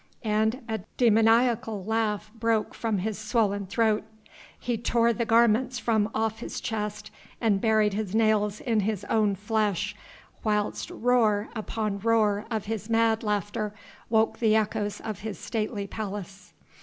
And 0.39 0.63
a 0.67 0.79
demoniacal 0.97 1.85
laugh 1.85 2.31
broke 2.33 2.73
from 2.73 2.97
his 2.97 3.19
swollen 3.19 3.67
throat. 3.67 4.03
He 4.59 4.75
tore 4.75 5.13
the 5.13 5.27
garments 5.27 5.77
from 5.77 6.09
off 6.15 6.39
his 6.39 6.59
chest 6.59 7.11
and 7.39 7.61
buried 7.61 7.93
his 7.93 8.15
nails 8.15 8.59
in 8.61 8.79
his 8.79 9.03
own 9.11 9.35
flesh, 9.35 9.95
whilst 10.43 10.89
roar 10.89 11.49
upon 11.55 11.99
roar 11.99 12.47
of 12.49 12.65
his 12.65 12.89
mad 12.89 13.21
laughter 13.21 13.75
woke 14.09 14.39
the 14.39 14.55
echoes 14.55 15.01
of 15.01 15.19
his 15.19 15.37
stately 15.37 15.85
palace. 15.85 16.53